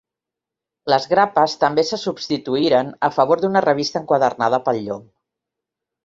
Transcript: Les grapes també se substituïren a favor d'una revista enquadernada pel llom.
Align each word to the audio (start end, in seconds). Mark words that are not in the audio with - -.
Les 0.91 1.03
grapes 1.09 1.51
també 1.63 1.83
se 1.89 1.99
substituïren 2.03 2.89
a 3.09 3.09
favor 3.17 3.43
d'una 3.43 3.61
revista 3.65 4.01
enquadernada 4.01 4.61
pel 4.71 4.81
llom. 4.87 5.05